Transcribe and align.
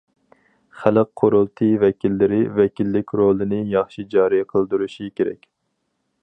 خەلق 0.83 1.11
قۇرۇلتىيى 1.21 1.75
ۋەكىللىرى 1.83 2.39
ۋەكىللىك 2.61 3.13
رولىنى 3.21 3.61
ياخشى 3.75 4.07
جارى 4.15 4.41
قىلدۇرۇشى 4.55 5.13
كېرەك. 5.21 5.47